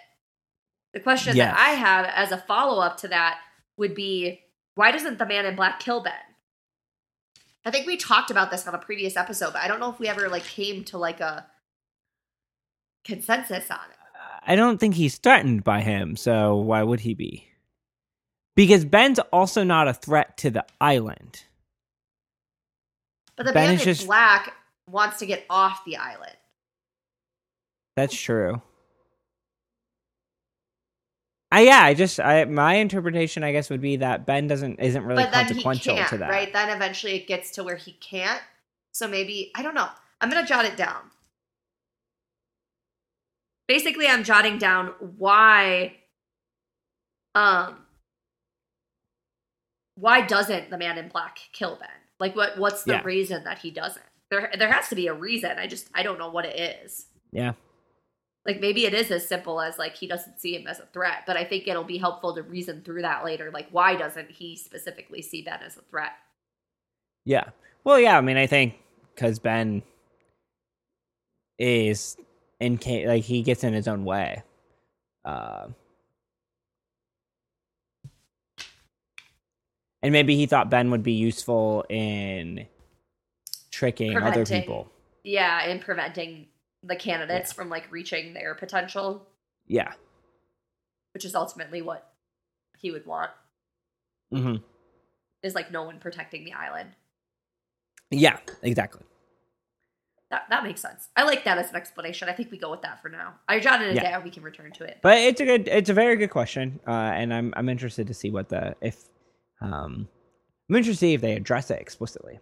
[0.95, 1.55] the question Yes.
[1.55, 3.39] that I have as a follow-up to that
[3.77, 4.41] would be
[4.75, 6.13] why doesn't the man in black kill Ben
[7.65, 9.99] I think we talked about this on a previous episode but I don't know if
[9.99, 11.47] we ever like came to like a
[13.05, 13.97] consensus on it
[14.45, 17.47] I don't think he's threatened by him, so why would he be?
[18.57, 21.45] Because Ben's also not a threat to the island.
[23.37, 24.53] but the Ben man is in just- black
[24.89, 26.37] wants to get off the island
[27.97, 28.61] That's true.
[31.51, 35.05] I yeah, I just I my interpretation I guess would be that Ben doesn't isn't
[35.05, 36.31] really but then he consequential to that.
[36.31, 36.51] right?
[36.51, 38.41] Then eventually it gets to where he can't.
[38.93, 39.89] So maybe I don't know.
[40.23, 41.11] I'm gonna jot it down.
[43.69, 45.97] Basically, I'm jotting down why.
[47.35, 47.85] Um.
[49.95, 51.89] Why doesn't the man in black kill Ben?
[52.19, 52.57] Like, what?
[52.57, 53.03] What's the Yeah.
[53.05, 54.05] reason that he doesn't?
[54.33, 55.59] There, there has to be a reason.
[55.59, 57.05] I just, I don't know what it is.
[57.33, 57.53] Yeah.
[58.47, 61.25] Like maybe it is as simple as like he doesn't see him as a threat,
[61.27, 63.51] but I think it'll be helpful to reason through that later.
[63.53, 66.13] Like, why doesn't he specifically see Ben as a threat?
[67.27, 67.51] Yeah.
[67.85, 68.77] Well, yeah, I mean I think
[69.17, 69.83] cuz Ben
[71.59, 72.17] is
[72.59, 74.43] in like he gets in his own way.
[75.27, 75.69] Uh
[80.03, 82.67] and maybe he thought Ben would be useful in
[83.73, 84.93] tricking other people.
[85.25, 86.47] Yeah, and preventing
[86.85, 89.27] the candidates from like reaching their potential,
[89.67, 89.93] Yeah.
[91.15, 92.13] which is ultimately what
[92.79, 93.31] he would want.
[94.31, 94.57] hmm
[95.43, 96.91] Is like no one protecting the island.
[98.11, 99.03] Yeah, exactly.
[100.31, 101.09] That that makes sense.
[101.15, 102.29] I like that as an explanation.
[102.29, 103.35] I think we go with that for now.
[103.49, 104.11] I jotted it Yeah.
[104.13, 104.25] down.
[104.25, 104.99] We can return to it.
[105.03, 108.15] But it's a good, it's a very good question, uh, and I'm I'm interested to
[108.15, 108.97] see what the if
[109.61, 110.09] um
[110.69, 112.39] I'm interested to see if they address it explicitly.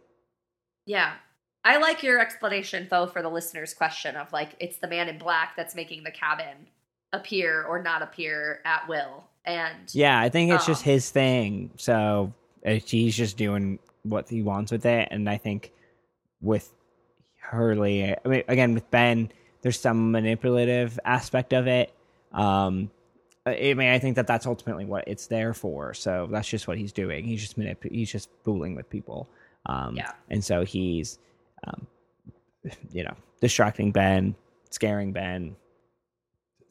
[0.91, 1.13] Yeah.
[1.63, 5.19] I like your explanation though for the listener's question of like it's the man in
[5.19, 6.67] black that's making the cabin
[7.13, 9.25] appear or not appear at will.
[9.45, 11.71] And Yeah, I think it's just Um, his thing.
[11.77, 12.35] So
[12.67, 15.73] uh, he's just doing what he wants with it, and I think
[16.41, 16.73] with
[17.39, 19.31] Hurley, I mean, again with Ben,
[19.63, 21.95] there's some manipulative aspect of it.
[22.33, 22.91] Um,
[23.47, 25.95] I I mean, I think that that's ultimately what it's there for.
[25.95, 27.25] So that's just what he's doing.
[27.25, 29.29] He's just manip- he's just fooling with people.
[29.67, 30.13] Um, Yeah.
[30.29, 31.19] and so he's,
[31.67, 31.87] um,
[32.91, 34.35] you know, distracting Ben,
[34.71, 35.57] scaring Ben,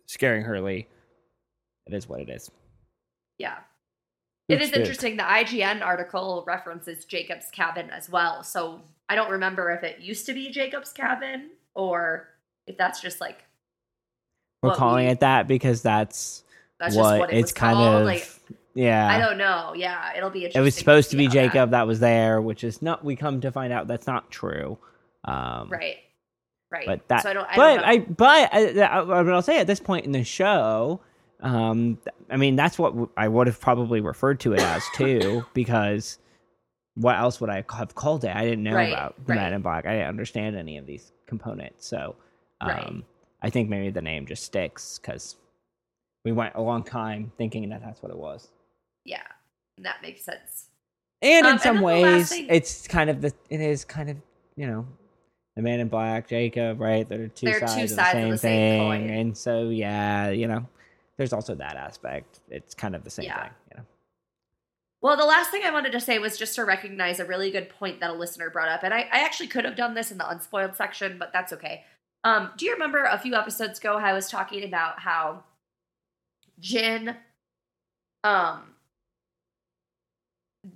[0.08, 0.88] scaring Hurley.
[1.86, 2.50] It is what it is.
[3.38, 3.58] Yeah.
[4.48, 5.18] It is interesting.
[5.18, 8.44] The IGN article references Jacob's cabin as well.
[8.44, 12.30] So I don't remember if it used to be Jacob's cabin or
[12.66, 13.44] if that's just like
[14.64, 16.44] We're calling we- it that because that's
[16.80, 18.02] that's what just what it it's kind called.
[18.02, 18.06] of.
[18.06, 18.28] like
[18.84, 19.74] yeah, I don't know.
[19.76, 22.42] Yeah, it'll be it was supposed to be see how that- Jacob that was there,
[22.42, 23.04] which is not.
[23.04, 24.78] We come to find out that's not true.
[25.26, 25.98] Um, Right.
[26.72, 26.86] Right.
[26.86, 27.86] But that, so I don't, I but don't.
[27.86, 31.00] I, but I, what I'll say at this point in the show,
[31.42, 31.98] um,
[32.30, 36.20] I mean that's what I would have probably referred to it as too, because
[36.96, 38.36] what else would I have called it?
[38.36, 39.38] I didn't know Right, about the right.
[39.38, 39.88] Man in Black.
[39.88, 42.16] I didn't understand any of these components, so
[42.62, 43.04] um, Right.
[43.42, 45.38] I think maybe the name just sticks because
[46.24, 48.48] we went a long time thinking that that's what it was.
[49.10, 49.24] Yeah,
[49.80, 50.68] that makes sense.
[51.22, 54.18] And Um, in some last ways, thing- it's kind of the it is kind of
[54.56, 54.86] you know
[55.56, 57.08] the Man in Black, Jacob, right?
[57.10, 59.10] They're two They're two sides, of, sides the of same the same thing, coin.
[59.10, 60.66] and so yeah, you know,
[61.18, 62.40] there's also that aspect.
[62.50, 63.44] It's kind of the same Yeah.
[63.44, 63.86] thing, you know.
[65.02, 67.70] Well, the last thing I wanted to say was just to recognize a really good
[67.70, 68.84] point that a listener brought up.
[68.84, 71.86] And I, I actually could have done this in the unspoiled section, but that's okay.
[72.26, 75.44] Um, do you remember a few episodes ago I was talking about how
[76.60, 77.16] Jin
[78.26, 78.76] um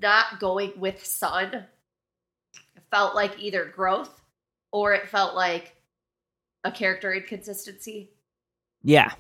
[0.02, 1.66] not going with Sun
[2.92, 4.22] felt like either growth
[4.72, 5.76] or it felt like
[6.64, 8.12] a character inconsistency?
[8.84, 9.14] Yeah,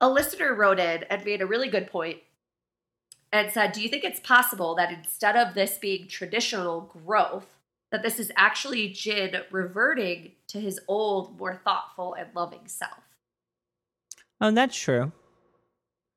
[0.00, 2.18] a listener wrote in and made a really good point
[3.32, 7.46] and said, Do you think it's possible that instead of this being traditional growth,
[7.90, 13.00] that this is actually Jin reverting to his old, more thoughtful and loving self?
[14.42, 15.10] oh, that's true.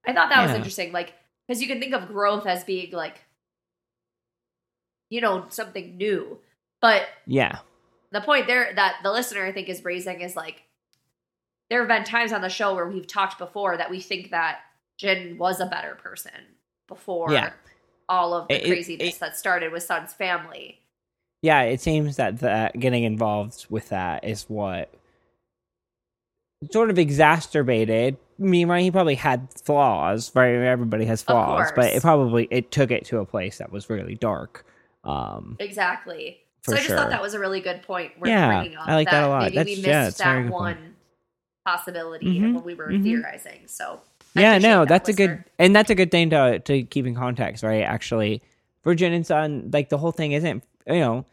[0.05, 0.91] I thought that was interesting.
[0.91, 1.13] Like,
[1.47, 3.21] because you can think of growth as being like,
[5.09, 6.39] you know, something new.
[6.81, 7.59] But Yeah,
[8.11, 10.63] the point there that the listener I think is raising is like
[11.69, 14.59] there have been times on the show where we've talked before that we think that
[14.97, 16.31] Jin was a better person
[16.87, 17.51] before Yeah.
[18.07, 20.79] all of the It- it- craziness it- that started with Sun's family.
[21.41, 21.61] yeah.
[21.63, 24.93] It seems that that getting involved with that is what
[26.71, 28.17] sort of exacerbated.
[28.39, 28.83] I mean, right?
[28.83, 30.53] He probably had flaws, right?
[30.55, 34.15] Everybody has flaws, but it probably it took it to a place that was really
[34.15, 34.65] dark.
[35.03, 36.39] Um, Exactly.
[36.63, 36.97] So I just sure.
[36.97, 38.87] thought that was a really good point worth Yeah, bringing up.
[38.87, 39.43] I like that a lot.
[39.43, 40.77] Maybe That's- we missed very that good point.
[40.79, 40.95] one
[41.65, 43.03] possibility Mhm, when we were mhm.
[43.03, 43.61] theorizing.
[43.67, 43.99] So
[44.35, 47.05] I yeah no that, that's a good and that's a good thing to to keep
[47.05, 48.41] in context right actually
[48.83, 51.25] virgin and Sun like the whole thing isn't you know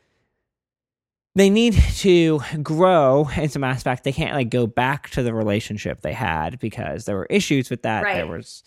[1.36, 4.04] they need to grow in some aspect.
[4.04, 7.82] They can't like go back to the relationship they had because there were issues with
[7.82, 8.04] that.
[8.16, 8.62] There was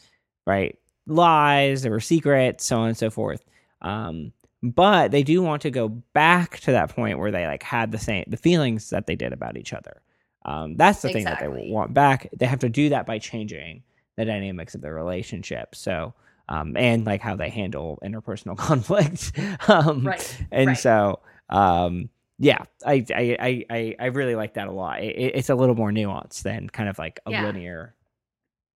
[0.45, 0.77] right
[1.09, 3.43] lies there were secrets so on and so forth.
[3.81, 7.91] Um but they do want to go back to that point where they like had
[7.91, 10.01] the same the feelings that they did about each other.
[10.43, 12.27] Um that's the thing that they want back.
[12.37, 13.83] They have to do that by changing
[14.17, 15.75] the dynamics of their relationship.
[15.75, 16.13] So
[16.49, 19.31] um and like how they handle interpersonal conflict.
[19.69, 20.37] Um Right.
[20.51, 20.77] and right.
[20.77, 22.09] so um
[22.39, 25.75] yeah I, I i i really like that a lot it, it- it's a little
[25.75, 27.45] more nuanced than kind of like a Yeah.
[27.45, 27.95] linear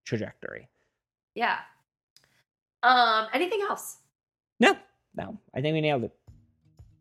[0.06, 0.68] trajectory
[1.36, 1.58] yeah.
[2.84, 3.98] Um, anything else?
[4.60, 4.76] no
[5.16, 6.14] no i think we nailed it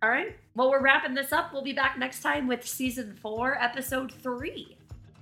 [0.02, 0.36] All right.
[0.54, 1.52] Well, we're wrapping this up.
[1.52, 4.76] We'll be back next time with season four, episode three.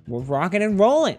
[0.07, 1.18] we're rocking and rolling